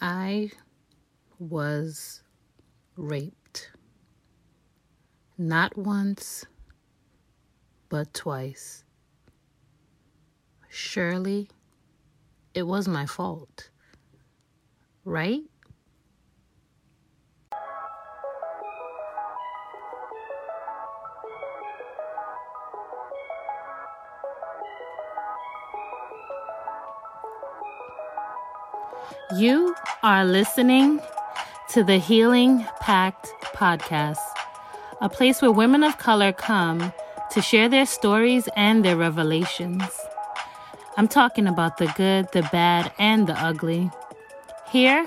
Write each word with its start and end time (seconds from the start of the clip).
I 0.00 0.52
was 1.40 2.22
raped. 2.96 3.72
Not 5.36 5.76
once, 5.76 6.44
but 7.88 8.14
twice. 8.14 8.84
Surely 10.68 11.48
it 12.54 12.62
was 12.62 12.86
my 12.86 13.06
fault, 13.06 13.70
right? 15.04 15.42
You 29.38 29.76
are 30.02 30.24
listening 30.24 31.00
to 31.68 31.84
the 31.84 31.98
Healing 31.98 32.66
Pact 32.80 33.28
podcast, 33.54 34.18
a 35.00 35.08
place 35.08 35.40
where 35.40 35.52
women 35.52 35.84
of 35.84 35.96
color 35.96 36.32
come 36.32 36.92
to 37.30 37.40
share 37.40 37.68
their 37.68 37.86
stories 37.86 38.48
and 38.56 38.84
their 38.84 38.96
revelations. 38.96 39.84
I'm 40.96 41.06
talking 41.06 41.46
about 41.46 41.76
the 41.76 41.86
good, 41.96 42.26
the 42.32 42.48
bad, 42.50 42.90
and 42.98 43.28
the 43.28 43.40
ugly. 43.40 43.92
Here, 44.72 45.06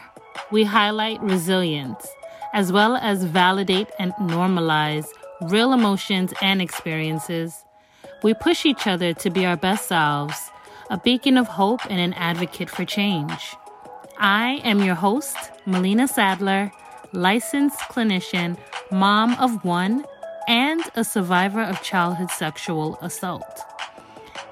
we 0.49 0.63
highlight 0.63 1.21
resilience, 1.21 2.07
as 2.53 2.71
well 2.71 2.95
as 2.95 3.25
validate 3.25 3.89
and 3.99 4.13
normalize 4.13 5.07
real 5.41 5.73
emotions 5.73 6.33
and 6.41 6.61
experiences. 6.61 7.65
We 8.23 8.33
push 8.33 8.65
each 8.65 8.87
other 8.87 9.13
to 9.13 9.29
be 9.29 9.45
our 9.45 9.57
best 9.57 9.89
selves, 9.89 10.51
a 10.89 10.97
beacon 10.97 11.37
of 11.37 11.49
hope 11.49 11.81
and 11.89 11.99
an 11.99 12.13
advocate 12.13 12.69
for 12.69 12.85
change. 12.85 13.57
I 14.23 14.61
am 14.63 14.83
your 14.83 14.93
host, 14.93 15.35
Melena 15.65 16.07
Saddler, 16.07 16.71
licensed 17.11 17.79
clinician, 17.79 18.55
mom 18.91 19.33
of 19.39 19.65
one, 19.65 20.05
and 20.47 20.79
a 20.93 21.03
survivor 21.03 21.63
of 21.63 21.81
childhood 21.81 22.29
sexual 22.29 22.99
assault. 23.01 23.61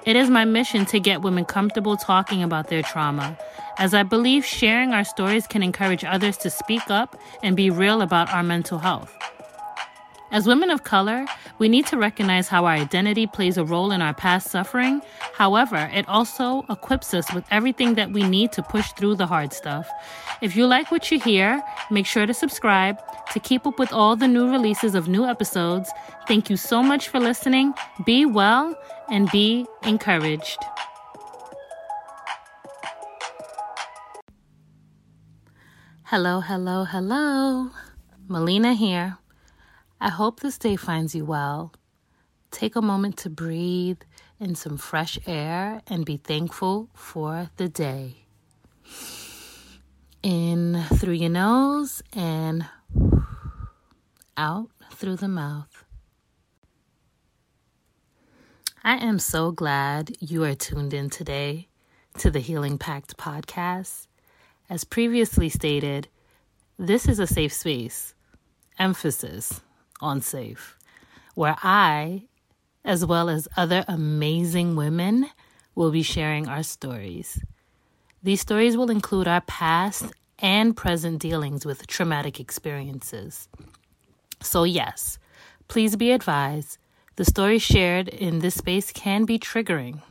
It 0.07 0.15
is 0.15 0.27
my 0.27 0.43
mission 0.43 0.87
to 0.87 0.99
get 0.99 1.21
women 1.21 1.45
comfortable 1.45 1.97
talking 1.97 2.41
about 2.41 2.69
their 2.69 2.81
trauma, 2.81 3.37
as 3.77 3.93
I 3.93 4.01
believe 4.01 4.43
sharing 4.43 4.91
our 4.91 5.03
stories 5.03 5.45
can 5.45 5.61
encourage 5.61 6.03
others 6.03 6.35
to 6.37 6.49
speak 6.49 6.89
up 6.89 7.15
and 7.43 7.55
be 7.55 7.69
real 7.69 8.01
about 8.01 8.33
our 8.33 8.41
mental 8.41 8.79
health. 8.79 9.15
As 10.31 10.47
women 10.47 10.71
of 10.71 10.83
color, 10.83 11.27
we 11.59 11.67
need 11.67 11.85
to 11.87 11.97
recognize 11.97 12.47
how 12.47 12.65
our 12.65 12.71
identity 12.71 13.27
plays 13.27 13.57
a 13.57 13.65
role 13.65 13.91
in 13.91 14.01
our 14.01 14.13
past 14.13 14.49
suffering. 14.49 15.01
However, 15.33 15.89
it 15.93 16.07
also 16.07 16.65
equips 16.69 17.13
us 17.13 17.31
with 17.33 17.43
everything 17.51 17.95
that 17.95 18.11
we 18.11 18.23
need 18.23 18.53
to 18.53 18.63
push 18.63 18.91
through 18.93 19.15
the 19.15 19.27
hard 19.27 19.51
stuff. 19.53 19.87
If 20.41 20.55
you 20.55 20.65
like 20.65 20.89
what 20.89 21.11
you 21.11 21.19
hear, 21.19 21.61
make 21.91 22.05
sure 22.05 22.25
to 22.25 22.33
subscribe 22.33 22.97
to 23.33 23.39
keep 23.39 23.67
up 23.67 23.77
with 23.77 23.91
all 23.91 24.15
the 24.15 24.27
new 24.27 24.49
releases 24.49 24.95
of 24.95 25.09
new 25.09 25.25
episodes. 25.25 25.91
Thank 26.27 26.49
you 26.49 26.57
so 26.57 26.81
much 26.81 27.09
for 27.09 27.19
listening. 27.19 27.73
Be 28.05 28.25
well 28.25 28.75
and 29.09 29.29
be 29.29 29.65
encouraged. 29.83 30.57
Hello, 36.03 36.39
hello, 36.39 36.85
hello. 36.85 37.69
Melena 38.27 38.75
here. 38.75 39.17
I 40.01 40.07
hope 40.07 40.39
this 40.39 40.57
day 40.57 40.77
finds 40.77 41.13
you 41.13 41.25
well. 41.25 41.73
Take 42.51 42.77
a 42.77 42.81
moment 42.81 43.17
to 43.17 43.29
breathe 43.29 43.99
in 44.39 44.55
some 44.55 44.77
fresh 44.77 45.19
air 45.27 45.81
and 45.87 46.05
be 46.05 46.15
thankful 46.15 46.87
for 46.93 47.49
the 47.57 47.67
day. 47.67 48.23
In 50.23 50.85
through 50.95 51.15
your 51.15 51.29
nose 51.29 52.01
and 52.13 52.65
out 54.37 54.69
through 54.93 55.17
the 55.17 55.27
mouth. 55.27 55.83
I 58.81 58.95
am 58.95 59.19
so 59.19 59.51
glad 59.51 60.15
you 60.21 60.45
are 60.45 60.55
tuned 60.55 60.93
in 60.93 61.09
today 61.09 61.67
to 62.19 62.31
the 62.31 62.39
Healing 62.39 62.77
Pact 62.77 63.17
podcast. 63.17 64.07
As 64.69 64.85
previously 64.85 65.49
stated, 65.49 66.07
this 66.77 67.05
is 67.05 67.19
a 67.19 67.27
safe 67.27 67.51
space. 67.51 68.13
Emphasis 68.77 69.59
on 69.99 70.21
Safe, 70.21 70.77
where 71.35 71.55
I, 71.63 72.23
as 72.83 73.05
well 73.05 73.29
as 73.29 73.47
other 73.57 73.85
amazing 73.87 74.75
women, 74.75 75.29
will 75.75 75.91
be 75.91 76.03
sharing 76.03 76.47
our 76.47 76.63
stories. 76.63 77.41
These 78.21 78.41
stories 78.41 78.75
will 78.75 78.89
include 78.89 79.27
our 79.27 79.41
past 79.41 80.05
and 80.39 80.75
present 80.75 81.19
dealings 81.19 81.65
with 81.65 81.87
traumatic 81.87 82.39
experiences. 82.39 83.47
So, 84.41 84.63
yes, 84.63 85.19
please 85.67 85.95
be 85.95 86.11
advised 86.11 86.77
the 87.19 87.25
stories 87.25 87.61
shared 87.61 88.07
in 88.07 88.39
this 88.39 88.55
space 88.55 88.93
can 88.93 89.25
be 89.25 89.37
triggering. 89.37 90.01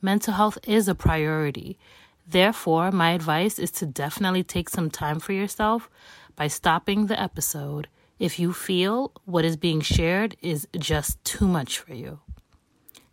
Mental 0.00 0.34
health 0.34 0.58
is 0.64 0.86
a 0.86 0.94
priority. 0.94 1.76
Therefore, 2.24 2.92
my 2.92 3.10
advice 3.10 3.58
is 3.58 3.72
to 3.72 3.84
definitely 3.86 4.44
take 4.44 4.68
some 4.68 4.88
time 4.88 5.18
for 5.18 5.32
yourself 5.32 5.90
by 6.36 6.46
stopping 6.46 7.06
the 7.06 7.20
episode 7.20 7.88
if 8.18 8.38
you 8.38 8.52
feel 8.52 9.12
what 9.24 9.44
is 9.44 9.56
being 9.56 9.80
shared 9.80 10.36
is 10.40 10.66
just 10.76 11.22
too 11.24 11.46
much 11.46 11.78
for 11.78 11.94
you. 11.94 12.20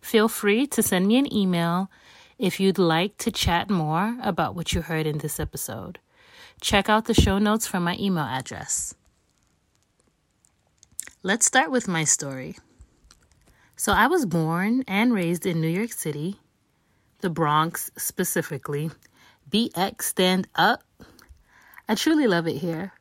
Feel 0.01 0.27
free 0.27 0.67
to 0.67 0.83
send 0.83 1.07
me 1.07 1.17
an 1.17 1.33
email 1.33 1.89
if 2.37 2.59
you'd 2.59 2.77
like 2.77 3.17
to 3.17 3.31
chat 3.31 3.69
more 3.69 4.17
about 4.21 4.55
what 4.55 4.73
you 4.73 4.81
heard 4.81 5.05
in 5.05 5.19
this 5.19 5.39
episode. 5.39 5.99
Check 6.61 6.89
out 6.89 7.05
the 7.05 7.13
show 7.13 7.39
notes 7.39 7.67
from 7.67 7.83
my 7.83 7.95
email 7.99 8.23
address. 8.23 8.95
Let's 11.21 11.45
start 11.45 11.71
with 11.71 11.87
my 11.87 12.03
story. 12.03 12.57
So, 13.75 13.91
I 13.91 14.07
was 14.07 14.25
born 14.25 14.83
and 14.87 15.13
raised 15.13 15.45
in 15.45 15.59
New 15.59 15.67
York 15.67 15.91
City, 15.91 16.39
the 17.21 17.29
Bronx 17.29 17.91
specifically. 17.97 18.91
BX 19.49 20.01
stand 20.01 20.47
up. 20.55 20.83
I 21.87 21.95
truly 21.95 22.27
love 22.27 22.47
it 22.47 22.57
here. 22.57 22.93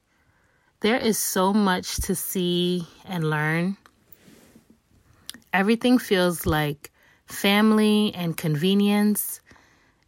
There 0.83 0.99
is 0.99 1.17
so 1.17 1.53
much 1.53 1.99
to 2.09 2.17
see 2.17 2.89
and 3.05 3.31
learn. 3.31 3.77
Everything 5.53 5.97
feels 5.97 6.45
like 6.45 6.91
family 7.27 8.13
and 8.17 8.37
convenience. 8.37 9.41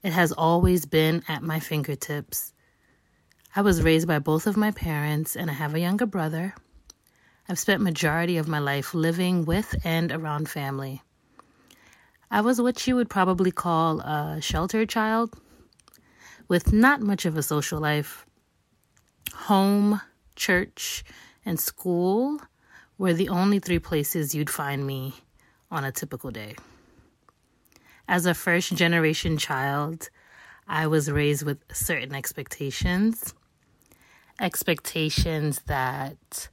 It 0.02 0.12
has 0.12 0.32
always 0.32 0.84
been 0.84 1.22
at 1.28 1.44
my 1.44 1.60
fingertips. 1.60 2.52
I 3.54 3.60
was 3.60 3.82
raised 3.82 4.08
by 4.08 4.18
both 4.18 4.48
of 4.48 4.56
my 4.56 4.72
parents 4.72 5.36
and 5.36 5.48
I 5.48 5.54
have 5.54 5.76
a 5.76 5.80
younger 5.80 6.06
brother. 6.06 6.56
I've 7.48 7.60
spent 7.60 7.80
majority 7.80 8.36
of 8.36 8.48
my 8.48 8.58
life 8.58 8.94
living 8.94 9.44
with 9.44 9.76
and 9.84 10.10
around 10.10 10.48
family. 10.48 11.02
I 12.32 12.40
was 12.40 12.60
what 12.60 12.84
you 12.84 12.96
would 12.96 13.08
probably 13.08 13.52
call 13.52 14.00
a 14.00 14.40
sheltered 14.40 14.88
child 14.88 15.38
with 16.48 16.72
not 16.72 17.00
much 17.00 17.26
of 17.26 17.36
a 17.36 17.44
social 17.44 17.78
life. 17.78 18.26
Home, 19.34 20.00
church, 20.36 21.04
and 21.44 21.58
school 21.58 22.40
were 22.98 23.12
the 23.12 23.28
only 23.28 23.58
three 23.58 23.78
places 23.78 24.34
you'd 24.34 24.50
find 24.50 24.86
me 24.86 25.14
on 25.70 25.84
a 25.84 25.92
typical 25.92 26.30
day. 26.30 26.54
As 28.06 28.26
a 28.26 28.34
first 28.34 28.74
generation 28.74 29.38
child, 29.38 30.10
I 30.68 30.86
was 30.86 31.10
raised 31.10 31.44
with 31.44 31.58
certain 31.72 32.14
expectations, 32.14 33.34
expectations 34.40 35.60
that 35.66 36.48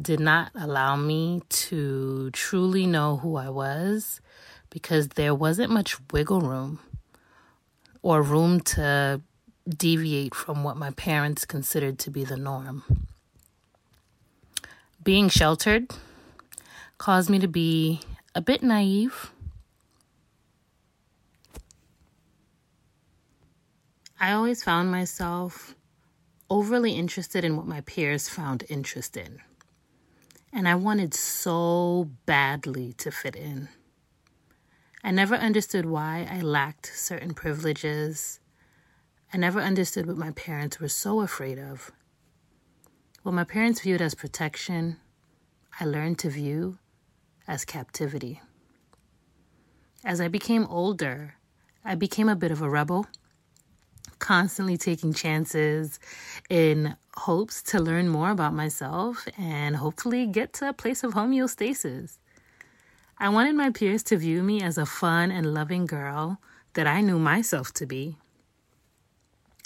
did 0.00 0.20
not 0.20 0.50
allow 0.54 0.96
me 0.96 1.42
to 1.48 2.30
truly 2.32 2.86
know 2.86 3.16
who 3.16 3.36
I 3.36 3.48
was 3.48 4.20
because 4.68 5.08
there 5.08 5.34
wasn't 5.34 5.72
much 5.72 5.96
wiggle 6.12 6.42
room 6.42 6.80
or 8.02 8.22
room 8.22 8.60
to 8.60 9.22
deviate 9.68 10.34
from 10.34 10.64
what 10.64 10.76
my 10.76 10.90
parents 10.90 11.44
considered 11.44 11.98
to 12.00 12.10
be 12.10 12.24
the 12.24 12.36
norm 12.36 12.84
being 15.06 15.28
sheltered 15.28 15.88
caused 16.98 17.30
me 17.30 17.38
to 17.38 17.46
be 17.46 18.00
a 18.34 18.40
bit 18.40 18.60
naive. 18.60 19.30
I 24.18 24.32
always 24.32 24.64
found 24.64 24.90
myself 24.90 25.76
overly 26.50 26.94
interested 26.94 27.44
in 27.44 27.56
what 27.56 27.68
my 27.68 27.82
peers 27.82 28.28
found 28.28 28.64
interest 28.68 29.16
in. 29.16 29.38
And 30.52 30.66
I 30.66 30.74
wanted 30.74 31.14
so 31.14 32.10
badly 32.24 32.92
to 32.94 33.12
fit 33.12 33.36
in. 33.36 33.68
I 35.04 35.12
never 35.12 35.36
understood 35.36 35.86
why 35.86 36.26
I 36.28 36.40
lacked 36.40 36.90
certain 36.96 37.32
privileges. 37.32 38.40
I 39.32 39.36
never 39.36 39.60
understood 39.60 40.06
what 40.06 40.16
my 40.16 40.32
parents 40.32 40.80
were 40.80 40.88
so 40.88 41.20
afraid 41.20 41.60
of. 41.60 41.92
What 43.26 43.34
my 43.34 43.42
parents 43.42 43.80
viewed 43.80 44.00
as 44.00 44.14
protection, 44.14 44.98
I 45.80 45.84
learned 45.84 46.20
to 46.20 46.30
view 46.30 46.78
as 47.48 47.64
captivity. 47.64 48.40
As 50.04 50.20
I 50.20 50.28
became 50.28 50.64
older, 50.66 51.34
I 51.84 51.96
became 51.96 52.28
a 52.28 52.36
bit 52.36 52.52
of 52.52 52.62
a 52.62 52.70
rebel, 52.70 53.08
constantly 54.20 54.76
taking 54.76 55.12
chances 55.12 55.98
in 56.48 56.96
hopes 57.16 57.64
to 57.64 57.80
learn 57.80 58.08
more 58.08 58.30
about 58.30 58.54
myself 58.54 59.26
and 59.36 59.74
hopefully 59.74 60.28
get 60.28 60.52
to 60.52 60.68
a 60.68 60.72
place 60.72 61.02
of 61.02 61.14
homeostasis. 61.14 62.18
I 63.18 63.30
wanted 63.30 63.56
my 63.56 63.70
peers 63.70 64.04
to 64.04 64.16
view 64.16 64.44
me 64.44 64.62
as 64.62 64.78
a 64.78 64.86
fun 64.86 65.32
and 65.32 65.52
loving 65.52 65.86
girl 65.86 66.40
that 66.74 66.86
I 66.86 67.00
knew 67.00 67.18
myself 67.18 67.72
to 67.72 67.86
be. 67.86 68.18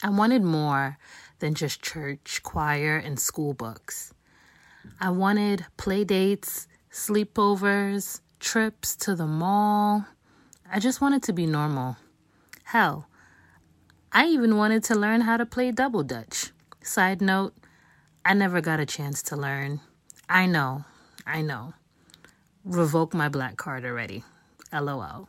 I 0.03 0.09
wanted 0.09 0.43
more 0.43 0.97
than 1.41 1.55
just 1.55 1.83
church, 1.83 2.41
choir, 2.43 2.97
and 2.97 3.19
school 3.19 3.53
books. 3.55 4.15
I 5.01 5.11
wanted 5.11 5.67
play 5.77 6.05
dates, 6.05 6.69
sleepovers, 6.93 8.21
trips 8.39 8.97
to 8.97 9.15
the 9.15 9.27
mall. 9.27 10.07
I 10.71 10.79
just 10.79 11.01
wanted 11.01 11.23
to 11.25 11.33
be 11.33 11.47
normal. 11.47 11.97
Hell, 12.65 13.09
I 14.13 14.27
even 14.27 14.57
wanted 14.57 14.85
to 14.85 14.95
learn 14.95 15.23
how 15.23 15.37
to 15.37 15.47
play 15.47 15.71
double 15.71 16.03
dutch. 16.03 16.53
Side 16.83 17.21
note, 17.21 17.55
I 18.25 18.35
never 18.35 18.61
got 18.61 18.81
a 18.81 18.87
chance 18.87 19.23
to 19.25 19.37
learn. 19.37 19.81
I 20.29 20.47
know, 20.47 20.85
I 21.27 21.43
know. 21.43 21.75
Revoke 22.65 23.15
my 23.15 23.29
black 23.29 23.57
card 23.57 23.85
already. 23.85 24.25
LOL. 24.73 25.29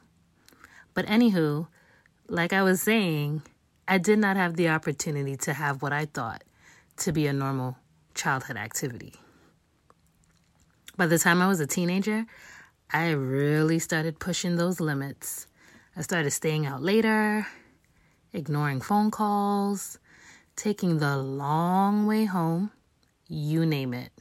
But 0.93 1.05
anywho, 1.05 1.67
like 2.27 2.53
I 2.53 2.63
was 2.63 2.81
saying, 2.81 3.41
I 3.91 3.97
did 3.97 4.19
not 4.19 4.37
have 4.37 4.55
the 4.55 4.69
opportunity 4.69 5.35
to 5.35 5.51
have 5.51 5.81
what 5.81 5.91
I 5.91 6.05
thought 6.05 6.45
to 6.95 7.11
be 7.11 7.27
a 7.27 7.33
normal 7.33 7.75
childhood 8.15 8.55
activity. 8.55 9.15
By 10.95 11.07
the 11.07 11.19
time 11.19 11.41
I 11.41 11.49
was 11.49 11.59
a 11.59 11.67
teenager, 11.67 12.25
I 12.93 13.09
really 13.09 13.79
started 13.79 14.17
pushing 14.17 14.55
those 14.55 14.79
limits. 14.79 15.45
I 15.97 16.03
started 16.03 16.31
staying 16.31 16.65
out 16.65 16.81
later, 16.81 17.45
ignoring 18.31 18.79
phone 18.79 19.11
calls, 19.11 19.99
taking 20.55 20.99
the 20.99 21.17
long 21.17 22.07
way 22.07 22.23
home, 22.23 22.71
you 23.27 23.65
name 23.65 23.93
it. 23.93 24.13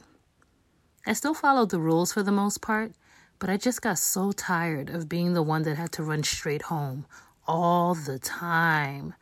I 1.07 1.13
still 1.13 1.33
followed 1.33 1.69
the 1.69 1.79
rules 1.79 2.11
for 2.11 2.23
the 2.23 2.31
most 2.33 2.61
part, 2.61 2.91
but 3.39 3.49
I 3.49 3.55
just 3.55 3.81
got 3.81 3.99
so 3.99 4.33
tired 4.33 4.89
of 4.89 5.07
being 5.07 5.31
the 5.31 5.41
one 5.41 5.63
that 5.63 5.77
had 5.77 5.93
to 5.93 6.03
run 6.03 6.23
straight 6.23 6.63
home 6.63 7.05
all 7.47 7.95
the 7.95 8.19
time. 8.19 9.13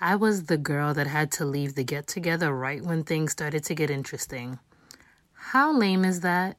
I 0.00 0.16
was 0.16 0.44
the 0.44 0.58
girl 0.58 0.92
that 0.94 1.06
had 1.06 1.32
to 1.32 1.44
leave 1.44 1.74
the 1.74 1.84
get 1.84 2.06
together 2.06 2.54
right 2.54 2.82
when 2.82 3.02
things 3.02 3.32
started 3.32 3.64
to 3.64 3.74
get 3.74 3.90
interesting. 3.90 4.58
How 5.32 5.72
lame 5.72 6.04
is 6.04 6.20
that? 6.20 6.58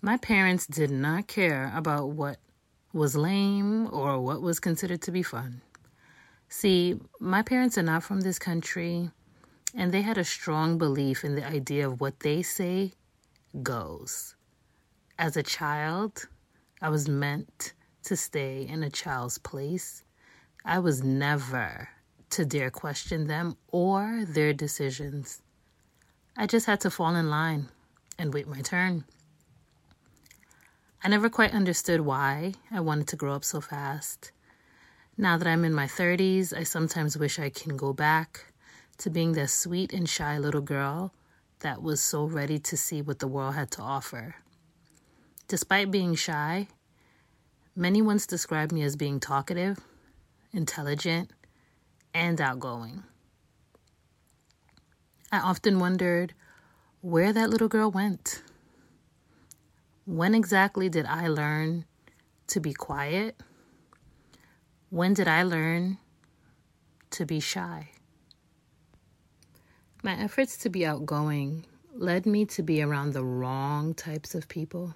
My 0.00 0.16
parents 0.16 0.66
did 0.66 0.90
not 0.90 1.28
care 1.28 1.70
about 1.74 2.10
what 2.10 2.38
was 2.92 3.14
lame 3.14 3.92
or 3.92 4.20
what 4.20 4.40
was 4.40 4.58
considered 4.58 5.02
to 5.02 5.12
be 5.12 5.22
fun. 5.22 5.60
See, 6.48 6.98
my 7.20 7.42
parents 7.42 7.76
are 7.78 7.82
not 7.82 8.02
from 8.02 8.22
this 8.22 8.38
country, 8.38 9.10
and 9.74 9.92
they 9.92 10.02
had 10.02 10.18
a 10.18 10.24
strong 10.24 10.78
belief 10.78 11.24
in 11.24 11.34
the 11.34 11.46
idea 11.46 11.86
of 11.86 12.00
what 12.00 12.20
they 12.20 12.42
say 12.42 12.92
goes. 13.62 14.34
As 15.18 15.36
a 15.36 15.42
child, 15.42 16.28
I 16.80 16.88
was 16.88 17.08
meant 17.08 17.74
to 18.04 18.16
stay 18.16 18.66
in 18.68 18.82
a 18.82 18.90
child's 18.90 19.38
place. 19.38 20.04
I 20.64 20.78
was 20.78 21.02
never 21.02 21.88
to 22.30 22.44
dare 22.44 22.70
question 22.70 23.26
them 23.26 23.56
or 23.68 24.24
their 24.26 24.52
decisions. 24.52 25.42
I 26.36 26.46
just 26.46 26.66
had 26.66 26.80
to 26.80 26.90
fall 26.90 27.14
in 27.14 27.28
line 27.28 27.68
and 28.18 28.32
wait 28.32 28.48
my 28.48 28.60
turn. 28.60 29.04
I 31.04 31.08
never 31.08 31.28
quite 31.28 31.52
understood 31.52 32.00
why 32.00 32.54
I 32.70 32.80
wanted 32.80 33.08
to 33.08 33.16
grow 33.16 33.34
up 33.34 33.44
so 33.44 33.60
fast. 33.60 34.32
Now 35.18 35.36
that 35.36 35.48
I'm 35.48 35.64
in 35.64 35.74
my 35.74 35.86
30s, 35.86 36.56
I 36.56 36.62
sometimes 36.62 37.18
wish 37.18 37.38
I 37.38 37.50
can 37.50 37.76
go 37.76 37.92
back 37.92 38.46
to 38.98 39.10
being 39.10 39.32
that 39.32 39.50
sweet 39.50 39.92
and 39.92 40.08
shy 40.08 40.38
little 40.38 40.60
girl 40.60 41.12
that 41.60 41.82
was 41.82 42.00
so 42.00 42.24
ready 42.24 42.58
to 42.60 42.76
see 42.76 43.02
what 43.02 43.18
the 43.18 43.26
world 43.26 43.54
had 43.54 43.70
to 43.72 43.82
offer. 43.82 44.36
Despite 45.48 45.90
being 45.90 46.14
shy, 46.14 46.68
Many 47.74 48.02
once 48.02 48.26
described 48.26 48.70
me 48.70 48.82
as 48.82 48.96
being 48.96 49.18
talkative, 49.18 49.78
intelligent, 50.52 51.30
and 52.12 52.38
outgoing. 52.38 53.02
I 55.30 55.38
often 55.38 55.78
wondered 55.78 56.34
where 57.00 57.32
that 57.32 57.48
little 57.48 57.68
girl 57.68 57.90
went. 57.90 58.42
When 60.04 60.34
exactly 60.34 60.90
did 60.90 61.06
I 61.06 61.28
learn 61.28 61.86
to 62.48 62.60
be 62.60 62.74
quiet? 62.74 63.40
When 64.90 65.14
did 65.14 65.26
I 65.26 65.42
learn 65.42 65.96
to 67.12 67.24
be 67.24 67.40
shy? 67.40 67.88
My 70.02 70.18
efforts 70.18 70.58
to 70.58 70.68
be 70.68 70.84
outgoing 70.84 71.64
led 71.94 72.26
me 72.26 72.44
to 72.46 72.62
be 72.62 72.82
around 72.82 73.14
the 73.14 73.24
wrong 73.24 73.94
types 73.94 74.34
of 74.34 74.48
people. 74.48 74.94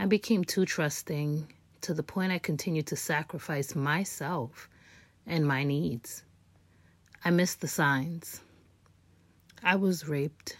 I 0.00 0.06
became 0.06 0.44
too 0.44 0.64
trusting 0.64 1.52
to 1.82 1.92
the 1.92 2.02
point 2.02 2.32
I 2.32 2.38
continued 2.38 2.86
to 2.86 2.96
sacrifice 2.96 3.74
myself 3.74 4.66
and 5.26 5.46
my 5.46 5.62
needs. 5.62 6.22
I 7.22 7.28
missed 7.28 7.60
the 7.60 7.68
signs. 7.68 8.40
I 9.62 9.76
was 9.76 10.08
raped. 10.08 10.56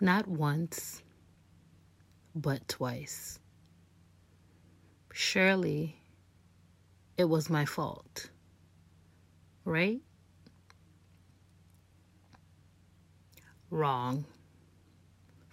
Not 0.00 0.26
once, 0.26 1.02
but 2.34 2.66
twice. 2.66 3.38
Surely 5.12 6.00
it 7.18 7.24
was 7.24 7.50
my 7.50 7.66
fault, 7.66 8.30
right? 9.66 10.00
Wrong. 13.68 14.24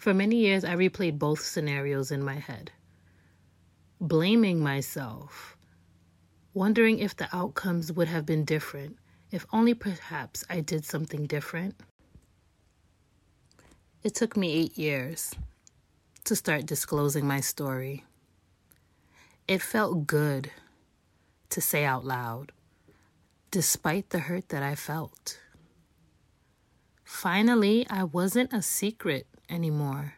For 0.07 0.13
many 0.13 0.37
years, 0.37 0.63
I 0.63 0.73
replayed 0.73 1.19
both 1.19 1.41
scenarios 1.41 2.11
in 2.11 2.23
my 2.23 2.35
head, 2.35 2.71
blaming 3.99 4.61
myself, 4.63 5.57
wondering 6.53 6.99
if 6.99 7.13
the 7.13 7.27
outcomes 7.35 7.91
would 7.91 8.07
have 8.07 8.25
been 8.25 8.45
different, 8.45 8.95
if 9.31 9.45
only 9.51 9.73
perhaps 9.73 10.45
I 10.49 10.61
did 10.61 10.85
something 10.85 11.25
different. 11.25 11.75
It 14.01 14.15
took 14.15 14.37
me 14.37 14.53
eight 14.53 14.77
years 14.77 15.35
to 16.23 16.37
start 16.37 16.65
disclosing 16.65 17.27
my 17.27 17.41
story. 17.41 18.05
It 19.45 19.61
felt 19.61 20.07
good 20.07 20.51
to 21.49 21.59
say 21.59 21.83
out 21.83 22.05
loud, 22.05 22.53
despite 23.51 24.11
the 24.11 24.19
hurt 24.19 24.47
that 24.47 24.63
I 24.63 24.75
felt. 24.75 25.41
Finally, 27.03 27.85
I 27.89 28.05
wasn't 28.05 28.53
a 28.53 28.61
secret 28.61 29.27
anymore. 29.49 30.15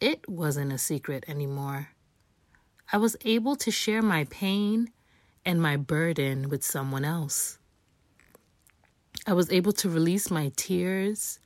It 0.00 0.28
wasn't 0.28 0.72
a 0.72 0.78
secret 0.78 1.24
anymore. 1.26 1.90
I 2.92 2.96
was 2.96 3.16
able 3.24 3.56
to 3.56 3.70
share 3.70 4.02
my 4.02 4.24
pain 4.24 4.90
and 5.44 5.60
my 5.60 5.76
burden 5.76 6.48
with 6.48 6.64
someone 6.64 7.04
else. 7.04 7.58
I 9.26 9.32
was 9.32 9.52
able 9.52 9.72
to 9.72 9.90
release 9.90 10.30
my 10.30 10.52
tears 10.56 11.38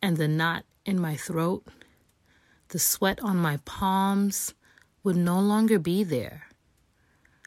and 0.00 0.16
the 0.16 0.28
knot 0.28 0.64
in 0.86 0.98
my 1.00 1.16
throat. 1.16 1.66
The 2.68 2.78
sweat 2.78 3.20
on 3.22 3.36
my 3.36 3.58
palms 3.64 4.54
would 5.02 5.16
no 5.16 5.40
longer 5.40 5.78
be 5.78 6.04
there. 6.04 6.46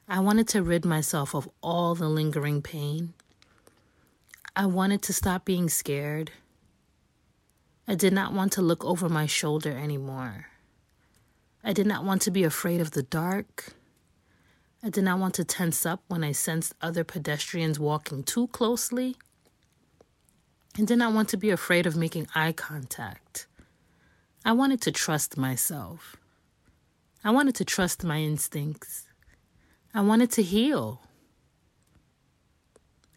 I 0.08 0.20
wanted 0.20 0.48
to 0.50 0.62
rid 0.62 0.86
myself 0.86 1.34
of 1.34 1.50
all 1.64 1.96
the 1.96 2.10
lingering 2.10 2.62
pain. 2.62 3.14
I 4.56 4.66
wanted 4.66 5.02
to 5.04 5.14
stop 5.14 5.46
being 5.46 5.70
scared 5.70 6.32
I 7.92 7.96
did 7.96 8.14
not 8.14 8.32
want 8.32 8.54
to 8.54 8.62
look 8.62 8.86
over 8.86 9.10
my 9.10 9.26
shoulder 9.26 9.78
anymore. 9.78 10.46
I 11.62 11.74
did 11.74 11.86
not 11.86 12.06
want 12.06 12.22
to 12.22 12.32
be 12.32 12.46
afraid 12.46 12.80
of 12.80 12.92
the 12.92 13.04
dark. 13.04 13.74
I 14.82 14.90
did 14.90 15.04
not 15.04 15.20
want 15.20 15.34
to 15.34 15.44
tense 15.44 15.86
up 15.86 16.02
when 16.08 16.24
I 16.24 16.32
sensed 16.32 16.74
other 16.82 17.04
pedestrians 17.04 17.82
walking 17.82 18.24
too 18.24 18.48
closely. 18.48 19.18
I 20.80 20.84
did 20.84 21.00
not 21.00 21.12
want 21.12 21.28
to 21.30 21.38
be 21.38 21.50
afraid 21.50 21.86
of 21.86 21.98
making 21.98 22.30
eye 22.34 22.54
contact. 22.54 23.46
I 24.46 24.54
wanted 24.54 24.80
to 24.84 24.94
trust 24.94 25.36
myself. 25.36 26.16
I 27.26 27.32
wanted 27.32 27.56
to 27.56 27.66
trust 27.66 28.06
my 28.06 28.20
instincts. 28.20 29.06
I 29.94 30.00
wanted 30.00 30.32
to 30.32 30.44
heal. 30.44 31.02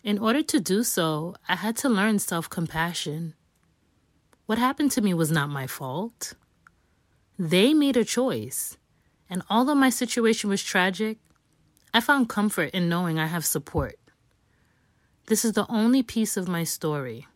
In 0.03 0.19
order 0.19 0.43
to 0.43 0.59
do 0.59 0.83
so, 0.83 1.37
I 1.49 1.55
had 1.55 1.77
to 1.77 1.89
learn 1.89 2.19
self 2.19 2.51
compassion. 2.51 3.35
What 4.47 4.59
happened 4.59 4.91
to 4.93 5.01
me 5.01 5.15
was 5.15 5.31
not 5.31 5.49
my 5.49 5.67
fault. 5.67 6.35
They 7.39 7.73
made 7.73 7.97
a 7.97 8.05
choice. 8.05 8.77
And 9.31 9.43
although 9.49 9.75
my 9.75 9.91
situation 9.91 10.51
was 10.51 10.63
tragic, 10.63 11.19
I 11.95 12.01
found 12.01 12.29
comfort 12.29 12.71
in 12.75 12.89
knowing 12.89 13.19
I 13.19 13.27
have 13.27 13.47
support. 13.47 13.99
This 15.27 15.45
is 15.45 15.53
the 15.53 15.67
only 15.71 16.03
piece 16.03 16.37
of 16.37 16.47
my 16.49 16.65
story. 16.65 17.27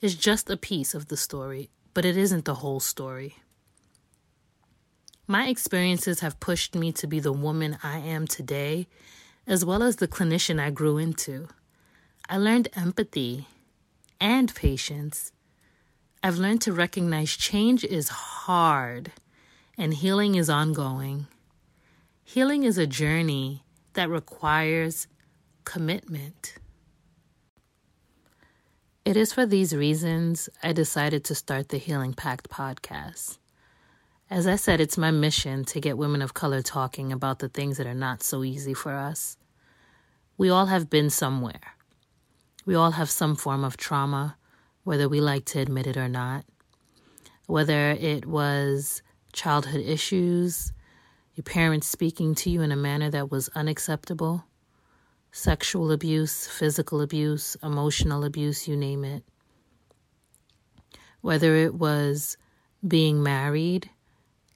It's 0.00 0.14
just 0.14 0.48
a 0.48 0.56
piece 0.56 0.94
of 0.94 1.08
the 1.08 1.16
story, 1.16 1.68
but 1.92 2.06
it 2.06 2.16
isn't 2.16 2.46
the 2.46 2.54
whole 2.54 2.80
story. 2.80 3.36
My 5.26 5.48
experiences 5.48 6.20
have 6.20 6.40
pushed 6.40 6.74
me 6.74 6.92
to 6.92 7.06
be 7.06 7.20
the 7.20 7.32
woman 7.32 7.76
I 7.82 7.98
am 7.98 8.26
today, 8.26 8.86
as 9.46 9.64
well 9.64 9.82
as 9.82 9.96
the 9.96 10.08
clinician 10.08 10.58
I 10.58 10.70
grew 10.70 10.96
into. 10.96 11.48
I 12.30 12.38
learned 12.38 12.68
empathy 12.74 13.46
and 14.18 14.54
patience. 14.54 15.32
I've 16.22 16.38
learned 16.38 16.62
to 16.62 16.72
recognize 16.72 17.36
change 17.36 17.84
is 17.84 18.08
hard 18.08 19.12
and 19.76 19.94
healing 19.94 20.34
is 20.34 20.50
ongoing. 20.50 21.28
Healing 22.24 22.64
is 22.64 22.76
a 22.76 22.86
journey 22.88 23.62
that 23.92 24.10
requires 24.10 25.06
commitment. 25.64 26.54
It 29.04 29.16
is 29.16 29.32
for 29.32 29.46
these 29.46 29.74
reasons 29.74 30.48
I 30.62 30.72
decided 30.72 31.24
to 31.24 31.34
start 31.34 31.68
the 31.68 31.78
Healing 31.78 32.14
Pact 32.14 32.50
podcast. 32.50 33.38
As 34.28 34.46
I 34.46 34.56
said, 34.56 34.80
it's 34.80 34.98
my 34.98 35.10
mission 35.10 35.64
to 35.66 35.80
get 35.80 35.96
women 35.96 36.20
of 36.20 36.34
color 36.34 36.62
talking 36.62 37.12
about 37.12 37.38
the 37.38 37.48
things 37.48 37.78
that 37.78 37.86
are 37.86 37.94
not 37.94 38.22
so 38.22 38.44
easy 38.44 38.74
for 38.74 38.92
us. 38.92 39.36
We 40.36 40.50
all 40.50 40.66
have 40.66 40.90
been 40.90 41.10
somewhere. 41.10 41.74
We 42.66 42.74
all 42.74 42.90
have 42.90 43.08
some 43.08 43.36
form 43.36 43.64
of 43.64 43.76
trauma, 43.76 44.36
whether 44.88 45.06
we 45.06 45.20
like 45.20 45.44
to 45.44 45.60
admit 45.60 45.86
it 45.86 45.98
or 45.98 46.08
not. 46.08 46.46
Whether 47.44 47.90
it 47.90 48.24
was 48.24 49.02
childhood 49.34 49.82
issues, 49.82 50.72
your 51.34 51.44
parents 51.44 51.86
speaking 51.86 52.34
to 52.36 52.48
you 52.48 52.62
in 52.62 52.72
a 52.72 52.76
manner 52.76 53.10
that 53.10 53.30
was 53.30 53.50
unacceptable, 53.54 54.46
sexual 55.30 55.92
abuse, 55.92 56.46
physical 56.46 57.02
abuse, 57.02 57.54
emotional 57.62 58.24
abuse, 58.24 58.66
you 58.66 58.78
name 58.78 59.04
it. 59.04 59.24
Whether 61.20 61.54
it 61.54 61.74
was 61.74 62.38
being 62.86 63.22
married 63.22 63.90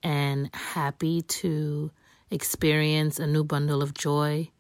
and 0.03 0.49
happy 0.55 1.21
to 1.21 1.91
experience 2.31 3.19
a 3.19 3.27
new 3.27 3.45
bundle 3.45 3.83
of 3.83 3.93
joy, 3.93 4.51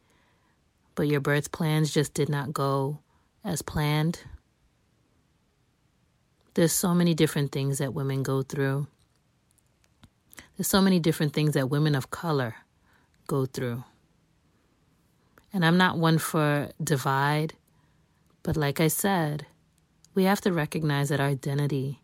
but 0.96 1.08
your 1.08 1.20
birth 1.20 1.50
plans 1.50 1.90
just 1.90 2.12
did 2.12 2.28
not 2.28 2.52
go 2.52 2.98
as 3.42 3.62
planned. 3.62 4.20
There's 6.54 6.72
so 6.72 6.94
many 6.94 7.14
different 7.14 7.50
things 7.50 7.78
that 7.78 7.94
women 7.94 8.22
go 8.22 8.42
through. 8.42 8.86
There's 10.56 10.68
so 10.68 10.82
many 10.82 11.00
different 11.00 11.32
things 11.32 11.54
that 11.54 11.70
women 11.70 11.94
of 11.94 12.10
color 12.10 12.56
go 13.26 13.46
through. 13.46 13.84
And 15.52 15.64
I'm 15.64 15.78
not 15.78 15.98
one 15.98 16.18
for 16.18 16.70
divide, 16.82 17.54
but 18.42 18.56
like 18.56 18.80
I 18.80 18.88
said, 18.88 19.46
we 20.14 20.24
have 20.24 20.42
to 20.42 20.52
recognize 20.52 21.08
that 21.08 21.20
our 21.20 21.28
identity 21.28 22.00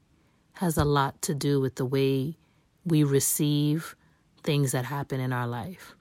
has 0.55 0.79
a 0.79 0.85
lot 0.85 1.21
to 1.23 1.35
do 1.35 1.61
with 1.61 1.75
the 1.75 1.85
way 1.85 2.39
we 2.85 3.05
receive 3.05 3.95
things 4.43 4.73
that 4.73 4.87
happen 4.87 5.21
in 5.21 5.33
our 5.33 5.47
life. 5.47 5.95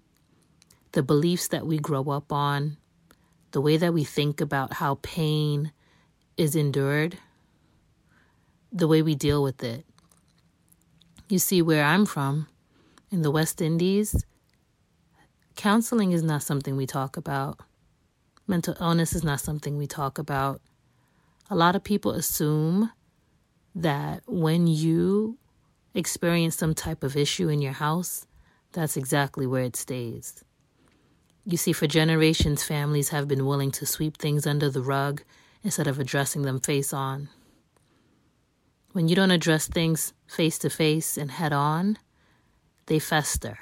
The 0.93 1.03
beliefs 1.03 1.49
that 1.49 1.67
we 1.67 1.77
grow 1.77 2.09
up 2.09 2.31
on, 2.31 2.77
the 3.51 3.61
way 3.61 3.75
that 3.75 3.93
we 3.93 4.05
think 4.05 4.39
about 4.39 4.73
how 4.73 4.99
pain 5.01 5.73
is 6.37 6.55
endured, 6.55 7.17
the 8.71 8.87
way 8.87 9.01
we 9.01 9.15
deal 9.15 9.41
with 9.41 9.63
it. 9.63 9.85
You 11.29 11.39
see, 11.39 11.61
where 11.61 11.83
I'm 11.83 12.05
from, 12.05 12.47
in 13.11 13.21
the 13.21 13.31
West 13.31 13.61
Indies, 13.61 14.25
counseling 15.55 16.11
is 16.11 16.23
not 16.23 16.43
something 16.43 16.77
we 16.77 16.85
talk 16.85 17.17
about. 17.17 17.59
Mental 18.47 18.75
illness 18.79 19.13
is 19.13 19.23
not 19.23 19.41
something 19.41 19.77
we 19.77 19.87
talk 19.87 20.17
about. 20.17 20.61
A 21.49 21.55
lot 21.55 21.75
of 21.75 21.83
people 21.83 22.11
assume 22.11 22.91
that 23.75 24.23
when 24.25 24.67
you 24.67 25.37
experience 25.93 26.55
some 26.55 26.73
type 26.73 27.03
of 27.03 27.17
issue 27.17 27.49
in 27.49 27.61
your 27.61 27.73
house, 27.73 28.25
that's 28.71 28.97
exactly 28.97 29.47
where 29.47 29.63
it 29.63 29.75
stays. 29.75 30.43
You 31.45 31.57
see, 31.57 31.73
for 31.73 31.87
generations, 31.87 32.63
families 32.63 33.09
have 33.09 33.27
been 33.27 33.45
willing 33.45 33.71
to 33.71 33.85
sweep 33.85 34.17
things 34.17 34.45
under 34.45 34.69
the 34.69 34.81
rug 34.81 35.23
instead 35.63 35.87
of 35.87 35.99
addressing 35.99 36.41
them 36.41 36.59
face 36.59 36.93
on. 36.93 37.29
When 38.97 39.07
you 39.07 39.15
don't 39.15 39.29
address 39.29 39.67
things 39.67 40.11
face 40.25 40.57
to 40.57 40.71
face 40.71 41.19
and 41.19 41.29
head 41.29 41.53
on, 41.53 41.99
they 42.87 42.97
fester. 42.97 43.59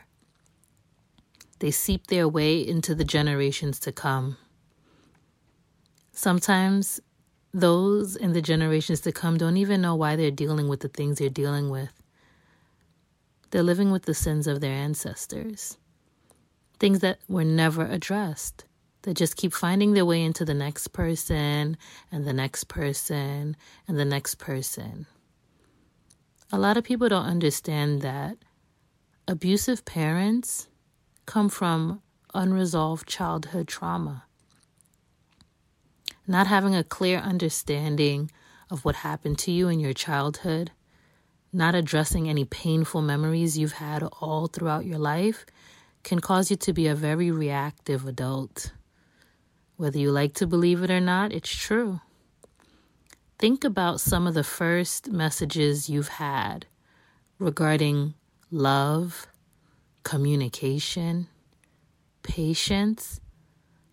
They 1.60 1.72
seep 1.72 2.08
their 2.08 2.26
way 2.26 2.66
into 2.66 2.96
the 2.96 3.04
generations 3.04 3.78
to 3.82 3.92
come. 3.92 4.38
Sometimes 6.14 7.02
those 7.54 8.16
in 8.16 8.32
the 8.32 8.42
generations 8.42 9.02
to 9.02 9.12
come 9.12 9.38
don't 9.38 9.58
even 9.58 9.82
know 9.82 9.94
why 9.94 10.16
they're 10.16 10.32
dealing 10.32 10.70
with 10.70 10.80
the 10.80 10.88
things 10.88 11.18
they're 11.18 11.28
dealing 11.28 11.70
with. 11.70 11.92
They're 13.52 13.62
living 13.62 13.92
with 13.92 14.04
the 14.04 14.14
sins 14.14 14.48
of 14.48 14.62
their 14.62 14.72
ancestors, 14.72 15.78
things 16.80 17.00
that 17.00 17.20
were 17.28 17.44
never 17.44 17.86
addressed. 17.86 18.64
They 19.02 19.14
just 19.14 19.36
keep 19.36 19.52
finding 19.52 19.96
their 19.96 20.06
way 20.06 20.24
into 20.24 20.46
the 20.46 20.54
next 20.54 20.94
person 20.94 21.76
and 22.10 22.26
the 22.26 22.32
next 22.32 22.70
person 22.70 23.58
and 23.86 24.00
the 24.00 24.06
next 24.06 24.36
person. 24.36 25.08
A 26.56 26.58
lot 26.58 26.78
of 26.78 26.86
people 26.86 27.10
don't 27.10 27.26
understand 27.26 28.02
that 28.02 28.38
abusive 29.28 29.84
parents 29.84 30.70
come 31.26 31.50
from 31.50 32.02
unresolved 32.34 33.06
childhood 33.06 33.68
trauma. 33.68 34.24
Not 36.26 36.48
having 36.48 36.74
a 36.74 36.82
clear 36.82 37.18
understanding 37.18 38.32
of 38.70 38.86
what 38.86 38.96
happened 38.96 39.38
to 39.40 39.52
you 39.52 39.68
in 39.68 39.82
your 39.82 39.92
childhood 39.92 40.72
not 41.52 41.76
addressing 41.76 42.30
any 42.30 42.46
painful 42.46 43.02
memories 43.02 43.58
you've 43.58 43.74
had 43.74 44.04
all 44.22 44.48
throughout 44.48 44.86
your 44.86 44.98
life 44.98 45.46
can 46.04 46.22
cause 46.22 46.50
you 46.50 46.56
to 46.56 46.72
be 46.72 46.88
a 46.88 46.96
very 46.96 47.32
reactive 47.32 48.08
adult. 48.08 48.72
Whether 49.76 50.00
you 50.00 50.10
like 50.10 50.34
to 50.36 50.48
believe 50.48 50.84
it 50.84 50.90
or 50.90 51.02
not, 51.02 51.34
it's 51.34 51.54
true. 51.54 52.00
Think 53.38 53.66
about 53.66 54.00
some 54.00 54.28
of 54.28 54.34
the 54.34 54.46
first 54.46 55.12
messages 55.12 55.90
you've 55.90 56.08
had 56.08 56.68
regarding 57.38 58.14
love, 58.50 59.28
communication, 60.04 61.28
patience. 62.24 63.20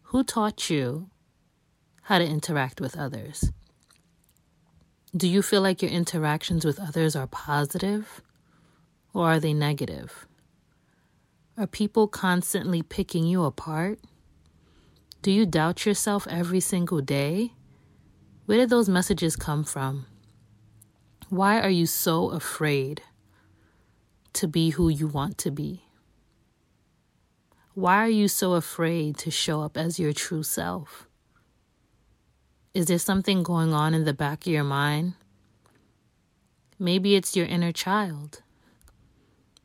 Who 0.04 0.22
taught 0.22 0.70
you 0.70 1.10
how 2.02 2.18
to 2.18 2.24
interact 2.24 2.80
with 2.80 2.96
others? 2.96 3.50
Do 5.16 5.26
you 5.26 5.42
feel 5.42 5.60
like 5.60 5.82
your 5.82 5.90
interactions 5.90 6.64
with 6.64 6.78
others 6.78 7.16
are 7.16 7.26
positive 7.26 8.22
or 9.12 9.26
are 9.26 9.40
they 9.40 9.52
negative? 9.52 10.26
Are 11.58 11.66
people 11.66 12.06
constantly 12.06 12.82
picking 12.82 13.26
you 13.26 13.42
apart? 13.42 13.98
Do 15.20 15.32
you 15.32 15.46
doubt 15.46 15.84
yourself 15.84 16.28
every 16.30 16.60
single 16.60 17.00
day? 17.00 17.52
Where 18.52 18.60
did 18.60 18.68
those 18.68 18.86
messages 18.86 19.34
come 19.34 19.64
from? 19.64 20.04
Why 21.30 21.58
are 21.58 21.70
you 21.70 21.86
so 21.86 22.28
afraid 22.32 23.00
to 24.34 24.46
be 24.46 24.68
who 24.68 24.90
you 24.90 25.06
want 25.06 25.38
to 25.38 25.50
be? 25.50 25.84
Why 27.72 27.96
are 27.96 28.10
you 28.10 28.28
so 28.28 28.52
afraid 28.52 29.16
to 29.24 29.30
show 29.30 29.62
up 29.62 29.78
as 29.78 29.98
your 29.98 30.12
true 30.12 30.42
self? 30.42 31.08
Is 32.74 32.84
there 32.84 32.98
something 32.98 33.42
going 33.42 33.72
on 33.72 33.94
in 33.94 34.04
the 34.04 34.12
back 34.12 34.46
of 34.46 34.52
your 34.52 34.64
mind? 34.64 35.14
Maybe 36.78 37.14
it's 37.14 37.34
your 37.34 37.46
inner 37.46 37.72
child. 37.72 38.42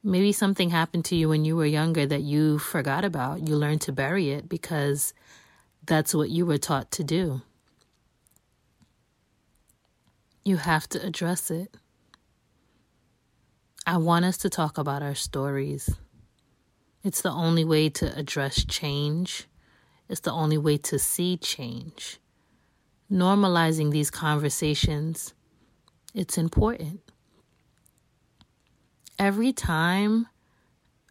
Maybe 0.01 0.32
something 0.32 0.70
happened 0.70 1.03
to 1.08 1.15
you 1.17 1.27
when 1.27 1.44
you 1.44 1.58
were 1.58 1.65
younger 1.65 2.06
that 2.06 2.22
you 2.22 2.58
forgot 2.58 3.03
about. 3.03 3.50
You 3.50 3.58
learned 3.58 3.82
to 3.82 3.91
bury 3.91 4.29
it 4.29 4.48
because 4.48 5.13
that's 5.86 6.15
what 6.15 6.29
you 6.29 6.46
were 6.46 6.58
taught 6.58 6.89
to 6.91 7.03
do. 7.03 7.41
You 10.48 10.58
have 10.58 10.88
to 10.89 11.06
address 11.06 11.51
it. 11.51 11.75
I 13.86 13.98
want 13.98 14.25
us 14.25 14.38
to 14.39 14.50
talk 14.50 14.77
about 14.77 15.01
our 15.01 15.16
stories. 15.16 15.89
It's 17.04 17.22
the 17.22 17.32
only 17.32 17.66
way 17.66 17.89
to 17.89 18.18
address 18.18 18.66
change. 18.66 19.48
It's 20.10 20.22
the 20.22 20.32
only 20.32 20.58
way 20.58 20.77
to 20.77 21.00
see 21.00 21.38
change 21.38 22.20
normalizing 23.12 23.92
these 23.92 24.12
conversations, 24.12 25.34
it's 26.13 26.38
important. 26.38 27.01
Every 29.18 29.54
time 29.54 30.27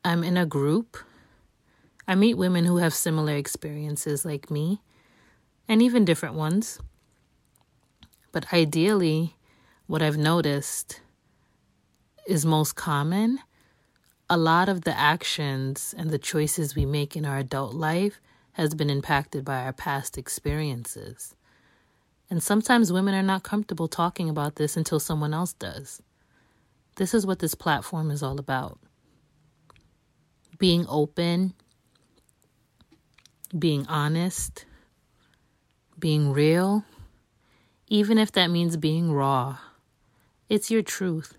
I'm 0.04 0.22
in 0.22 0.36
a 0.36 0.46
group, 0.46 0.96
I 2.06 2.14
meet 2.14 2.34
women 2.34 2.64
who 2.64 2.76
have 2.76 2.94
similar 2.94 3.34
experiences 3.34 4.24
like 4.24 4.50
me, 4.50 4.82
and 5.68 5.82
even 5.82 6.04
different 6.04 6.34
ones. 6.34 6.78
But 8.36 8.52
ideally, 8.52 9.34
what 9.86 10.02
I've 10.02 10.18
noticed 10.18 11.00
is 12.26 12.44
most 12.44 12.76
common. 12.76 13.38
A 14.28 14.36
lot 14.36 14.68
of 14.68 14.82
the 14.82 14.94
actions 14.94 15.94
and 15.96 16.10
the 16.10 16.18
choices 16.18 16.76
we 16.76 16.84
make 16.84 17.16
in 17.16 17.24
our 17.24 17.38
adult 17.38 17.74
life 17.74 18.20
has 18.52 18.74
been 18.74 18.90
impacted 18.90 19.42
by 19.42 19.64
our 19.64 19.72
past 19.72 20.18
experiences. 20.18 21.34
And 22.28 22.42
sometimes 22.42 22.92
women 22.92 23.14
are 23.14 23.22
not 23.22 23.42
comfortable 23.42 23.88
talking 23.88 24.28
about 24.28 24.56
this 24.56 24.76
until 24.76 25.00
someone 25.00 25.32
else 25.32 25.54
does. 25.54 26.02
This 26.96 27.14
is 27.14 27.26
what 27.26 27.38
this 27.38 27.54
platform 27.54 28.10
is 28.10 28.22
all 28.22 28.38
about. 28.38 28.78
being 30.58 30.84
open, 30.90 31.54
being 33.58 33.86
honest, 33.86 34.66
being 35.98 36.32
real, 36.32 36.84
even 37.88 38.18
if 38.18 38.32
that 38.32 38.50
means 38.50 38.76
being 38.76 39.12
raw. 39.12 39.58
It's 40.48 40.70
your 40.70 40.82
truth. 40.82 41.36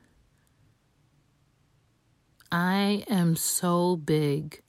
I 2.51 3.03
am 3.09 3.35
so 3.35 3.97
big 3.97 4.61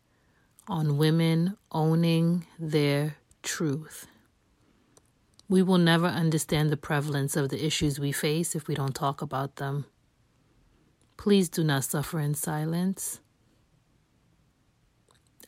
on 0.66 0.98
women 0.98 1.56
owning 1.70 2.46
their 2.58 3.16
truth. 3.42 4.06
We 5.48 5.62
will 5.62 5.78
never 5.78 6.06
understand 6.06 6.70
the 6.70 6.76
prevalence 6.76 7.36
of 7.36 7.48
the 7.48 7.64
issues 7.64 7.98
we 7.98 8.12
face 8.12 8.54
if 8.54 8.68
we 8.68 8.74
don't 8.74 8.94
talk 8.94 9.22
about 9.22 9.56
them. 9.56 9.86
Please 11.16 11.48
do 11.48 11.64
not 11.64 11.84
suffer 11.84 12.20
in 12.20 12.34
silence. 12.34 13.20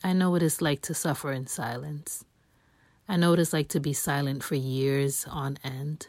I 0.02 0.14
know 0.14 0.30
what 0.30 0.42
it's 0.42 0.62
like 0.62 0.80
to 0.82 0.94
suffer 0.94 1.32
in 1.32 1.46
silence. 1.46 2.24
I 3.08 3.16
know 3.16 3.30
what 3.30 3.38
it's 3.40 3.52
like 3.52 3.68
to 3.68 3.80
be 3.80 3.92
silent 3.92 4.42
for 4.42 4.54
years 4.54 5.26
on 5.28 5.58
end. 5.62 6.08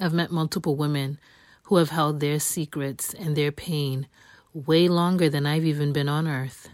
I've 0.00 0.12
met 0.12 0.30
multiple 0.30 0.76
women 0.76 1.18
who 1.64 1.76
have 1.76 1.90
held 1.90 2.20
their 2.20 2.40
secrets 2.40 3.14
and 3.14 3.36
their 3.36 3.52
pain 3.52 4.08
way 4.52 4.88
longer 4.88 5.28
than 5.28 5.46
I've 5.46 5.64
even 5.64 5.92
been 5.92 6.08
on 6.08 6.26
earth. 6.26 6.68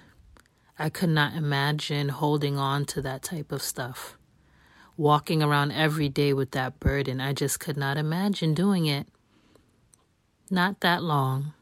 I 0.78 0.88
could 0.88 1.10
not 1.10 1.34
imagine 1.34 2.08
holding 2.08 2.56
on 2.56 2.86
to 2.86 3.02
that 3.02 3.22
type 3.22 3.52
of 3.52 3.62
stuff. 3.62 4.16
Walking 4.96 5.42
around 5.42 5.72
every 5.72 6.08
day 6.08 6.32
with 6.32 6.52
that 6.52 6.80
burden, 6.80 7.20
I 7.20 7.32
just 7.32 7.60
could 7.60 7.76
not 7.76 7.96
imagine 7.96 8.54
doing 8.54 8.86
it. 8.86 9.06
Not 10.50 10.80
that 10.80 11.02
long. 11.02 11.52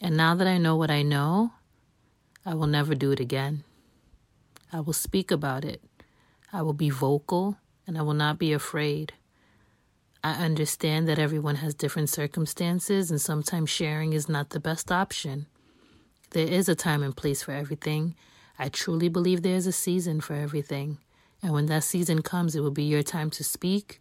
And 0.00 0.16
now 0.16 0.34
that 0.34 0.46
I 0.46 0.58
know 0.58 0.76
what 0.76 0.90
I 0.90 1.02
know, 1.02 1.52
I 2.46 2.54
will 2.54 2.66
never 2.66 2.94
do 2.94 3.10
it 3.10 3.20
again. 3.20 3.64
I 4.72 4.80
will 4.80 4.92
speak 4.92 5.30
about 5.30 5.64
it. 5.64 5.82
I 6.52 6.62
will 6.62 6.74
be 6.74 6.90
vocal 6.90 7.56
and 7.86 7.98
I 7.98 8.02
will 8.02 8.14
not 8.14 8.38
be 8.38 8.52
afraid. 8.52 9.14
I 10.22 10.32
understand 10.44 11.08
that 11.08 11.18
everyone 11.18 11.56
has 11.56 11.74
different 11.74 12.10
circumstances 12.10 13.10
and 13.10 13.20
sometimes 13.20 13.70
sharing 13.70 14.12
is 14.12 14.28
not 14.28 14.50
the 14.50 14.60
best 14.60 14.90
option. 14.90 15.46
There 16.30 16.46
is 16.46 16.68
a 16.68 16.74
time 16.74 17.02
and 17.02 17.16
place 17.16 17.42
for 17.42 17.52
everything. 17.52 18.14
I 18.58 18.68
truly 18.68 19.08
believe 19.08 19.42
there 19.42 19.54
is 19.54 19.66
a 19.66 19.72
season 19.72 20.20
for 20.20 20.34
everything. 20.34 20.98
And 21.42 21.52
when 21.52 21.66
that 21.66 21.84
season 21.84 22.22
comes, 22.22 22.56
it 22.56 22.60
will 22.60 22.72
be 22.72 22.82
your 22.82 23.04
time 23.04 23.30
to 23.30 23.44
speak. 23.44 24.00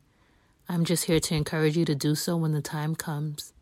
I'm 0.68 0.84
just 0.84 1.06
here 1.06 1.20
to 1.20 1.36
encourage 1.36 1.78
you 1.78 1.86
to 1.86 1.96
do 1.96 2.16
so 2.16 2.36
when 2.36 2.52
the 2.52 2.62
time 2.62 2.96
comes. 2.96 3.54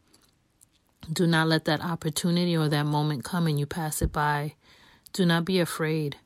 Do 1.12 1.28
not 1.28 1.48
let 1.48 1.66
that 1.66 1.84
opportunity 1.84 2.58
or 2.58 2.68
that 2.70 2.86
moment 2.86 3.24
come 3.24 3.46
and 3.46 3.60
you 3.60 3.66
pass 3.66 4.02
it 4.02 4.12
by. 4.12 4.56
Do 5.14 5.26
not 5.26 5.46
be 5.46 5.60
afraid. 5.60 6.18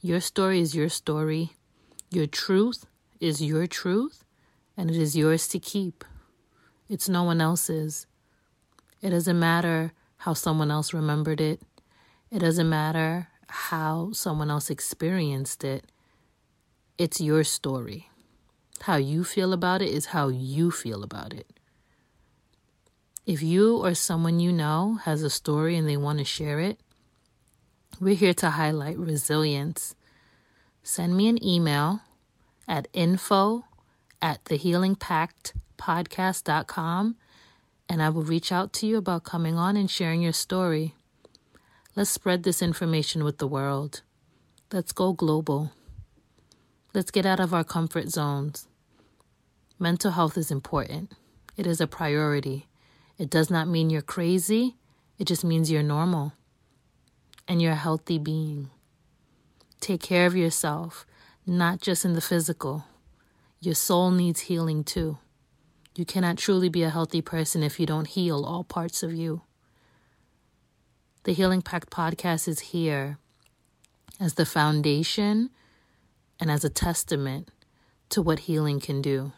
Your 0.00 0.20
story 0.20 0.60
is 0.60 0.74
your 0.74 0.88
story. 0.88 1.54
Your 2.10 2.26
truth 2.26 2.86
is 3.20 3.42
your 3.42 3.66
truth, 3.66 4.22
and 4.76 4.90
it 4.90 4.96
is 4.96 5.16
yours 5.16 5.48
to 5.48 5.58
keep. 5.58 6.04
It's 6.88 7.08
no 7.08 7.22
one 7.22 7.40
else's. 7.40 8.06
It 9.00 9.10
doesn't 9.10 9.38
matter 9.38 9.92
how 10.18 10.34
someone 10.34 10.70
else 10.70 10.94
remembered 10.94 11.40
it, 11.40 11.62
it 12.30 12.38
doesn't 12.38 12.68
matter 12.68 13.28
how 13.48 14.12
someone 14.12 14.50
else 14.50 14.70
experienced 14.70 15.64
it. 15.64 15.90
It's 16.96 17.20
your 17.20 17.44
story. 17.44 18.08
How 18.82 18.96
you 18.96 19.24
feel 19.24 19.52
about 19.52 19.82
it 19.82 19.90
is 19.90 20.06
how 20.06 20.28
you 20.28 20.70
feel 20.70 21.02
about 21.02 21.32
it. 21.32 21.46
If 23.26 23.42
you 23.42 23.76
or 23.76 23.94
someone 23.94 24.40
you 24.40 24.52
know 24.52 24.98
has 25.04 25.22
a 25.22 25.30
story 25.30 25.76
and 25.76 25.88
they 25.88 25.96
want 25.96 26.18
to 26.18 26.24
share 26.24 26.58
it, 26.58 26.80
we're 28.00 28.14
here 28.14 28.34
to 28.34 28.50
highlight 28.50 28.98
resilience. 28.98 29.94
Send 30.82 31.16
me 31.16 31.28
an 31.28 31.44
email 31.44 32.00
at 32.66 32.88
info 32.92 33.64
at 34.22 34.44
thehealingpactpodcast.com 34.44 37.16
and 37.88 38.02
I 38.02 38.08
will 38.08 38.22
reach 38.22 38.52
out 38.52 38.72
to 38.74 38.86
you 38.86 38.96
about 38.96 39.24
coming 39.24 39.58
on 39.58 39.76
and 39.76 39.90
sharing 39.90 40.22
your 40.22 40.32
story. 40.32 40.94
Let's 41.94 42.08
spread 42.08 42.44
this 42.44 42.62
information 42.62 43.24
with 43.24 43.36
the 43.36 43.46
world. 43.46 44.00
Let's 44.72 44.92
go 44.92 45.12
global. 45.12 45.72
Let's 46.94 47.10
get 47.10 47.26
out 47.26 47.40
of 47.40 47.52
our 47.52 47.64
comfort 47.64 48.08
zones. 48.08 48.66
Mental 49.78 50.12
health 50.12 50.38
is 50.38 50.50
important. 50.50 51.12
It 51.56 51.66
is 51.66 51.80
a 51.80 51.86
priority. 51.86 52.68
It 53.18 53.28
does 53.28 53.50
not 53.50 53.68
mean 53.68 53.90
you're 53.90 54.00
crazy, 54.00 54.76
it 55.18 55.26
just 55.26 55.44
means 55.44 55.70
you're 55.70 55.82
normal 55.82 56.32
and 57.46 57.60
you're 57.60 57.72
a 57.72 57.76
healthy 57.76 58.18
being. 58.18 58.70
Take 59.80 60.00
care 60.00 60.26
of 60.26 60.36
yourself, 60.36 61.04
not 61.46 61.80
just 61.80 62.04
in 62.04 62.14
the 62.14 62.20
physical. 62.20 62.84
Your 63.62 63.74
soul 63.76 64.10
needs 64.10 64.40
healing 64.40 64.82
too. 64.82 65.18
You 65.94 66.04
cannot 66.04 66.36
truly 66.36 66.68
be 66.68 66.82
a 66.82 66.90
healthy 66.90 67.22
person 67.22 67.62
if 67.62 67.78
you 67.78 67.86
don't 67.86 68.08
heal 68.08 68.44
all 68.44 68.64
parts 68.64 69.02
of 69.02 69.14
you. 69.14 69.42
The 71.22 71.32
Healing 71.32 71.62
Pact 71.62 71.88
podcast 71.88 72.48
is 72.48 72.58
here 72.58 73.18
as 74.18 74.34
the 74.34 74.44
foundation 74.44 75.50
and 76.40 76.50
as 76.50 76.64
a 76.64 76.68
testament 76.68 77.52
to 78.08 78.20
what 78.20 78.40
healing 78.40 78.80
can 78.80 79.00
do. 79.00 79.30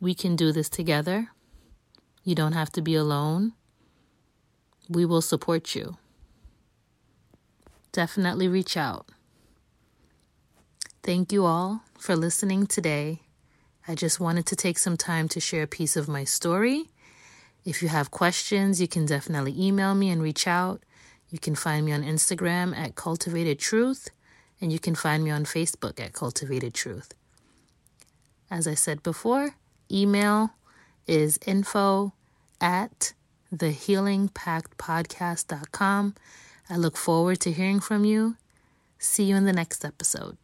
We 0.00 0.12
can 0.12 0.34
do 0.34 0.50
this 0.50 0.68
together. 0.68 1.28
You 2.24 2.34
don't 2.34 2.54
have 2.54 2.72
to 2.72 2.82
be 2.82 2.96
alone. 2.96 3.52
We 4.88 5.06
will 5.06 5.22
support 5.22 5.76
you 5.76 5.96
definitely 7.92 8.48
reach 8.48 8.76
out. 8.76 9.06
Thank 11.04 11.32
you 11.32 11.44
all 11.44 11.82
for 11.98 12.14
listening 12.14 12.68
today. 12.68 13.22
I 13.88 13.96
just 13.96 14.20
wanted 14.20 14.46
to 14.46 14.54
take 14.54 14.78
some 14.78 14.96
time 14.96 15.28
to 15.30 15.40
share 15.40 15.64
a 15.64 15.66
piece 15.66 15.96
of 15.96 16.06
my 16.06 16.22
story. 16.22 16.90
If 17.64 17.82
you 17.82 17.88
have 17.88 18.12
questions, 18.12 18.80
you 18.80 18.86
can 18.86 19.04
definitely 19.04 19.60
email 19.60 19.96
me 19.96 20.10
and 20.10 20.22
reach 20.22 20.46
out. 20.46 20.84
You 21.28 21.40
can 21.40 21.56
find 21.56 21.84
me 21.84 21.90
on 21.90 22.04
Instagram 22.04 22.72
at 22.76 22.94
Cultivated 22.94 23.58
Truth, 23.58 24.10
and 24.60 24.72
you 24.72 24.78
can 24.78 24.94
find 24.94 25.24
me 25.24 25.32
on 25.32 25.44
Facebook 25.44 25.98
at 25.98 26.12
Cultivated 26.12 26.72
Truth. 26.72 27.14
As 28.48 28.68
I 28.68 28.74
said 28.74 29.02
before, 29.02 29.56
email 29.90 30.50
is 31.08 31.36
info 31.44 32.12
at 32.60 33.12
thehealingpactpodcast.com. 33.52 36.14
I 36.70 36.76
look 36.76 36.96
forward 36.96 37.40
to 37.40 37.50
hearing 37.50 37.80
from 37.80 38.04
you. 38.04 38.36
See 39.00 39.24
you 39.24 39.34
in 39.34 39.46
the 39.46 39.52
next 39.52 39.84
episode. 39.84 40.38